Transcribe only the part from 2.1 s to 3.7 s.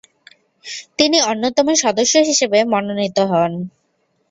হিসেবে মনোনীত হন।